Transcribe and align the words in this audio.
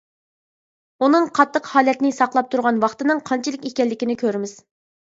ئۇنىڭ 1.05 1.27
قاتتىق 1.39 1.69
ھالەتنى 1.75 2.13
ساقلاپ 2.21 2.51
تۇرغان 2.55 2.83
ۋاقىتنىڭ 2.87 3.25
قانچىلىك 3.31 3.71
ئىكەنلىكىنى 3.71 4.19
كۆرىمىز. 4.27 4.61